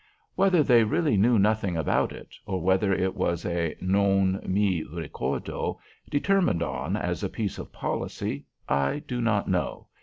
[0.33, 5.77] Whether they really knew nothing about it, or whether it was a "Non mi ricordo,"
[6.09, 9.89] determined on as a piece of policy, I do not know.